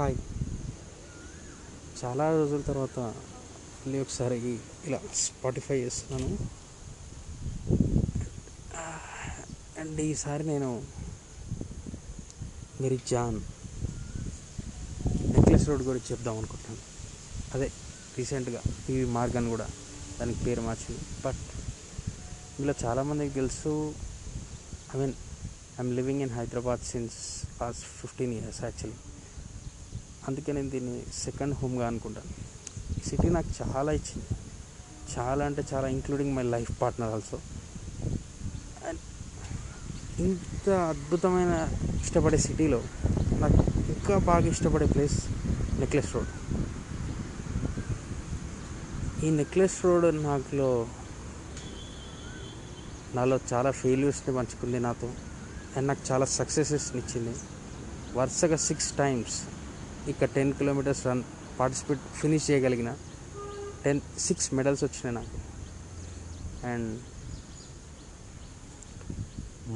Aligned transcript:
Hi. 0.00 0.16
చాలా 2.04 2.30
రోజుల 2.30 2.60
తర్వాత 2.60 2.98
మళ్ళీ 3.80 3.98
ఒకసారి 4.00 4.58
ఇలా 4.84 5.00
స్పాటిఫై 5.14 5.80
చేస్తున్నాను. 5.80 6.30
అండ్ 9.80 10.00
ఈసారి 10.00 10.46
నేను 10.46 10.82
మీరు 12.80 12.98
జాన్ 13.10 13.40
నెక్లెస్ 15.36 15.68
రోడ్ 15.68 15.82
గురించి 15.82 16.12
చెప్దాం 16.12 16.38
అనుకుంటున్నాను. 16.38 16.82
అదే 17.54 17.72
రీసెంట్గా 18.18 18.62
పివి 18.88 19.04
మార్గన్ 19.04 19.48
కూడా 19.48 19.68
దానికి 20.20 20.44
పేరు 20.44 20.60
మార్చింది. 20.60 21.02
బట్ 21.26 21.44
ఇందులో 22.58 22.74
చాలామందికి 22.84 23.34
తెలుసు 23.34 23.94
I 24.96 24.98
mean 24.98 25.14
I'm 25.80 25.96
living 25.96 26.20
in 26.20 26.30
Hyderabad 26.30 26.80
since 26.80 27.22
past 27.60 27.78
fifteen 27.78 28.32
years 28.32 28.64
actually. 28.64 28.98
అందుకే 30.30 30.52
నేను 30.58 30.70
దీన్ని 30.70 30.96
సెకండ్ 31.24 31.54
హోమ్గా 31.60 31.86
అనుకుంటాను. 31.86 32.32
ఈ 32.98 33.02
సిటీ 33.10 33.28
నాకు 33.36 33.50
చాలా 33.60 33.92
ఇచ్చింది. 33.92 34.26
చాలా 35.14 35.42
అంటే 35.46 35.62
చాలా 35.72 35.86
including 35.96 36.34
my 36.36 36.42
life 36.54 36.72
partner 36.82 37.12
also 37.14 37.38
and 38.88 39.00
ఇంత 40.22 40.68
అద్భుతమైన 40.92 41.52
ఇష్టపడే 42.02 42.38
సిటీలో 42.46 42.80
నాకు 43.42 43.60
ఇంకా 43.92 44.14
బాగా 44.30 44.46
ఇష్టపడే 44.46 44.86
ప్లేస్ 44.86 45.18
నెక్లెస్ 45.80 46.12
రోడ్ 46.14 46.30
ఈ 49.24 49.30
నెక్లెస్ 49.30 49.78
రోడ్ 49.84 50.06
నాకులో 50.22 50.68
నాలో 53.14 53.36
చాలా 53.52 53.70
ఫెయిల్యూర్స్ని 53.80 54.34
పంచుకుంది 54.36 54.80
నాతో. 54.80 55.08
అండ్ 55.76 55.86
నాకు 55.88 56.02
చాలా 56.10 56.26
సక్సెసెస్ని 56.38 57.00
ఇచ్చింది. 57.02 57.34
వరుసగా 58.18 58.58
సిక్స్ 58.68 58.90
టైమ్స్ 58.92 59.36
ఇక 60.08 60.24
ten 60.34 60.52
kilometres 60.52 61.06
run 61.06 61.22
participate 61.58 62.00
finish 62.20 62.50
చేయగలిగిన 62.50 62.90
టెన్ 63.84 64.00
సిక్స్ 64.18 64.54
మెడల్స్ 64.54 64.84
వచ్చినాయి 64.84 65.14
నాకు. 65.16 65.38
అండ్ 66.66 66.90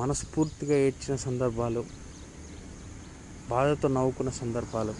మనస్ఫూర్తిగా 0.00 0.74
ఏడ్చిన 0.74 1.16
సందర్భాలు 1.16 1.82
బాధతో 3.48 3.88
నవ్వుకున్న 3.88 4.30
సందర్భాలు 4.30 4.94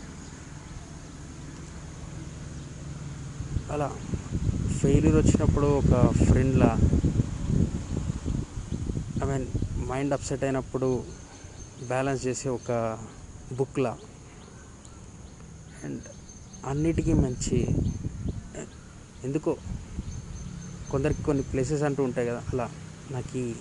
అలా 3.73 3.89
ఫెయిల్యూర్ 4.81 5.17
వచ్చినప్పుడు 5.17 5.67
ఒక 5.81 5.95
ఫ్రెండ్లా 6.25 6.71
ఐ 9.23 9.29
మీన్ 9.31 9.47
మైండ్ 9.91 10.13
అప్సెట్ 10.13 10.45
అయినప్పుడు 10.45 10.89
బ్యాలెన్స్ 11.89 12.27
చేసే 12.27 12.49
ఒక 12.49 12.71
బుక్లా 13.57 13.93
అండ్ 15.85 16.03
అన్నిటికీ 16.67 17.13
మంచి 17.13 17.59
ఎందుకో 19.25 19.57
కొందరికి 20.91 21.23
కొన్ని 21.23 21.43
ప్లేసెస్ 21.43 21.83
అంటూ 21.83 22.03
ఉంటాయి 22.03 22.29
కదా 22.29 22.43
అలా 22.53 22.71
నాకు 23.11 23.39
ఈ 23.39 23.55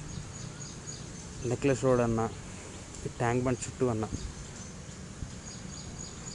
నెక్లెస్ 1.45 1.83
రోడ్ 1.83 2.01
అన్న 2.01 2.29
ఈ 3.05 3.09
ట్యాంక్ 3.09 3.43
బండ్ 3.43 3.59
చుట్టూ 3.67 3.87
అన్న 3.87 4.05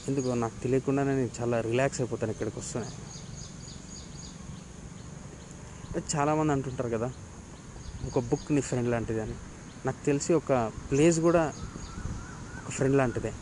ఎందుకో 0.09 0.35
నాకు 0.35 0.63
తెలియకుండానే 0.63 1.15
నేను 1.15 1.31
చాలా 1.41 1.61
రిలాక్స్ 1.61 2.01
అయిపోతాను 2.01 2.33
ఇక్కడికి 2.33 2.59
వస్తున్నాయి 2.59 2.95
చాలామంది 6.15 6.53
అంటుంటారు 6.53 6.89
కదా 6.89 7.13
ఒక 8.07 8.19
బుక్ 8.19 8.53
నీ 8.53 8.61
ఫ్రెండ్ 8.61 8.91
లాంటిది 8.91 9.21
అని. 9.21 9.35
నాకు 9.87 10.05
తెలిసి 10.05 10.35
ఒక 10.35 10.53
ప్లేస్ 10.91 11.21
కూడా 11.21 11.53
ఒక 12.59 12.71
ఫ్రెండ్ 12.71 12.97
లాంటిదే. 12.97 13.33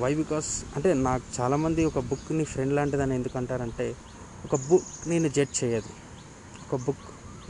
వై 0.00 0.14
బికాస్ 0.14 0.64
అంటే 0.76 0.94
నాకు 0.94 1.22
చాలామంది 1.40 1.84
ఒక 1.84 1.98
బుక్ని 1.98 2.44
ఫ్రెండ్ 2.44 2.72
లాంటిదని 2.72 3.14
ఎందుకు 3.14 3.38
అంటారంటే 3.38 3.96
ఒక 4.44 4.60
బుక్ 4.68 5.08
నేను 5.08 5.28
జడ్జ్ 5.28 5.64
చేయదు. 5.64 5.88
ఒక 6.72 6.80
బుక్ 6.80 6.98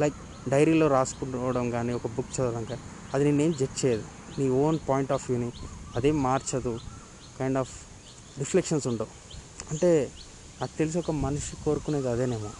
లైక్ 0.00 0.14
డైరీలో 0.48 0.88
రాసుకుంటడం 0.88 1.70
కానీ 1.70 1.92
ఒక 1.92 2.06
బుక్ 2.06 2.40
చదవడం 2.40 2.64
కానీ 2.64 2.80
అది 3.14 3.24
నేనేం 3.24 3.52
జడ్జ్ 3.52 3.86
చేయదు. 3.86 4.02
నీ 4.38 4.48
ఓన్ 4.48 4.78
పాయింట్ 4.88 5.12
ఆఫ్ 5.12 5.30
వ్యూని 5.30 5.52
అదేం 5.96 6.22
మార్చదు. 6.22 6.80
కైండ్ 7.38 7.58
ఆఫ్ 7.58 7.70
రిఫ్లెక్షన్స్ 8.38 8.86
ఉండవు. 8.86 9.06
అంటే 9.70 10.12
నాకు 10.60 10.78
తెలిసి 10.78 10.98
ఒక 10.98 11.10
మనిషి 11.10 11.64
కోరుకునేది 11.64 12.08
అదేనేమో. 12.08 12.50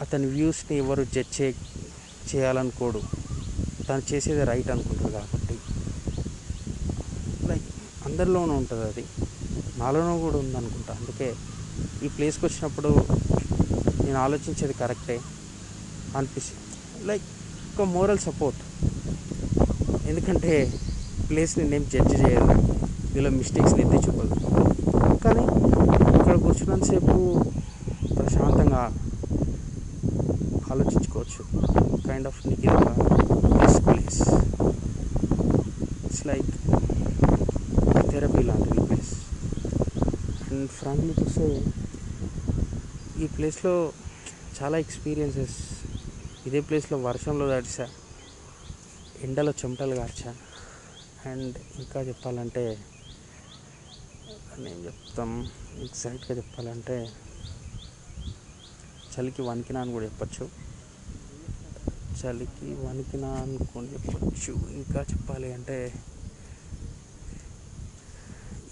అతని 0.00 0.26
వ్యూస్ని 0.26 0.78
ఎవరు 0.78 1.04
జడ్జ్ 1.04 1.40
చే 1.40 1.54
చేయాలనుకోడు. 2.34 3.02
తను 3.88 4.02
చేసేది 4.12 4.44
రైట్ 4.44 4.70
అనుకుంటారు 4.70 5.12
కాబట్టి. 5.12 5.58
లైక్ 7.46 7.79
అందరిలోనూ 8.10 8.54
ఉంటుంది 8.54 8.84
అది. 8.84 9.04
నాలోనూ 9.78 10.18
కూడా 10.18 10.36
ఉందనుకుంటా. 10.36 10.92
అందుకే 11.00 11.34
ఈ 12.04 12.08
ప్లేస్కి 12.08 12.46
వచ్చినప్పుడు 12.46 12.88
నేను 14.04 14.18
ఆలోచించేది 14.18 14.72
కరెక్టే 14.72 15.20
అనిపిస్తుంది. 16.16 17.06
లైక్ 17.06 17.22
ఒక 17.80 17.86
మోరల్ 17.86 18.18
సపోర్ట్. 18.18 18.60
ఎందుకంటే 20.08 20.72
ప్లేస్ని 21.28 21.70
నేను 21.70 21.84
జడ్జ్ 21.84 22.14
చేయదు 22.14 22.50
ఇందులో 23.10 23.30
మిస్టేక్స్ని 23.30 23.80
ఎత్తి 23.80 23.96
చూపదు 23.96 24.34
కానీ 25.24 25.44
ఇక్కడ 26.20 26.38
కూర్చున్నంతసేపు 26.38 27.44
ప్రశాంతంగా 28.18 28.82
ఆలోచించుకోవచ్చు. 30.72 31.42
కైండ్ 32.08 32.26
ఆఫ్ 32.26 32.46
నీకు 32.46 32.68
ప్లేస్ 33.84 34.20
ఇట్స్ 36.04 36.26
లైక్ 36.26 36.50
థెరపీ 38.10 38.42
లాంటిది 38.42 38.80
ప్లేస్ 38.86 39.12
అండ్ 40.60 40.70
ఫ్రాంక్లీ 40.70 41.12
చూస్తే 41.20 41.44
ఈ 43.24 43.26
ప్లేస్లో 43.26 43.92
చాలా 44.58 44.78
ఎక్స్పీరియన్సెస్ 44.78 45.56
ఇదే 46.46 46.60
ప్లేస్లో 46.60 46.98
వర్షంలో 46.98 47.46
తడిసా 47.48 47.88
ఎండలో 49.22 49.52
చెమటలు 49.52 49.94
కార్చా 49.94 50.36
అండ్ 51.30 51.58
ఇంకా 51.78 52.00
చెప్పాలంటే 52.00 52.64
నేను 54.58 54.80
చెప్తాం 54.84 55.32
ఎగ్జాక్ట్గా 55.76 56.36
చెప్పాలంటే 56.36 57.12
చలికి 59.12 59.42
వణికినా 59.42 59.80
అని 59.80 59.92
కూడా 59.92 60.04
చెప్పచ్చు. 60.04 60.50
చలికి 62.20 62.74
వణికినా 62.74 63.28
అనుకొని 63.28 63.92
చెప్పచ్చు. 63.92 64.52
ఇంకా 64.52 65.02
చెప్పాలి 65.02 65.52
అంటే 65.52 65.94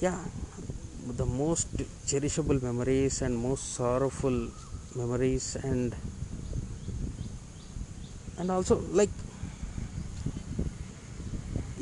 yeah 0.02 0.24
the 1.20 1.24
most 1.40 1.82
cherishable 2.10 2.58
memories 2.62 3.22
and 3.22 3.38
most 3.38 3.68
sorrowful 3.78 4.40
memories 4.96 5.50
and 5.70 5.94
and 8.40 8.52
also 8.56 8.74
like 9.00 9.16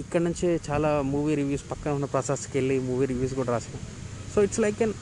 ఇక్కడ 0.03 0.21
నుంచే 0.23 0.49
చాలా 0.69 0.91
మూవీ 1.13 1.35
రివ్యూస్ 1.35 1.65
పక్కన 1.71 1.93
ఉన్న 1.99 2.05
ప్రాసెస్కి 2.05 2.55
వెళ్ళి 2.59 2.79
మూవీ 2.89 3.07
రివ్యూస్ 3.07 3.35
కూడా 3.35 3.53
రాసిన 3.53 3.79
so 4.35 4.43
it's 4.47 4.61
like 4.65 4.81
an 4.87 4.95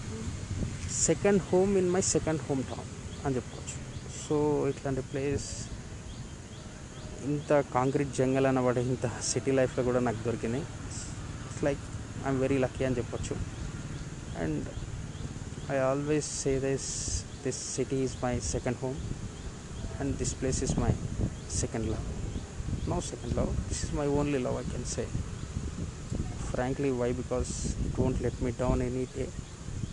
second 1.09 1.43
home 1.53 1.73
in 1.79 1.91
my 1.95 2.03
second 2.15 2.43
home 2.49 2.63
town 2.71 2.91
అని 3.25 3.34
చెప్పుకోవచ్చు. 3.37 3.77
సో 4.25 4.69
ఇట్లాంటి 4.69 5.01
ప్లేస్ 5.01 5.49
ఇంత 7.25 7.53
కాంక్రీట్ 7.75 8.13
జంగల్ 8.17 8.47
అనబడే 8.47 8.83
ఇంత 8.93 9.11
సిటీ 9.23 9.53
లైఫ్లో 9.59 9.84
కూడా 9.84 10.01
నాకు 10.01 10.21
దొరికినాయి. 10.25 10.65
It's 11.47 11.65
like 11.65 11.83
I'm 12.25 12.41
very 12.45 12.59
lucky 12.65 12.84
అని 12.84 12.97
చెప్పొచ్చు. 12.97 13.34
and 14.39 14.67
I 15.69 15.78
always 15.78 16.25
say 16.25 16.59
this 16.59 17.25
this 17.43 17.56
city 17.56 18.03
is 18.03 18.21
my 18.22 18.39
second 18.39 18.77
home 18.77 18.97
and 20.00 20.17
this 20.19 20.34
place 20.34 20.62
is 20.62 20.77
my 20.77 20.93
second 21.49 21.89
love. 21.91 22.05
No 22.87 23.00
second 23.00 23.37
love, 23.37 23.69
this 23.69 23.84
is 23.84 23.93
my 23.93 24.06
only 24.06 24.39
love 24.39 24.56
I 24.56 24.71
can 24.72 24.84
say. 24.84 25.06
Frankly, 26.53 26.93
why? 26.93 27.12
Because 27.12 27.77
it 27.84 27.98
won't 27.98 28.21
let 28.21 28.41
me 28.41 28.53
down 28.53 28.83
any 28.83 29.07
day 29.07 29.28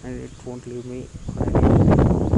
and 0.04 0.24
it 0.24 0.32
won't 0.46 0.66
leave 0.68 0.86
me 0.86 1.08
any 1.40 1.52
day. 1.52 2.31